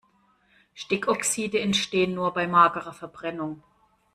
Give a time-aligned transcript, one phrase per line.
[0.73, 3.61] Stickoxide entstehen nur bei magerer Verbrennung.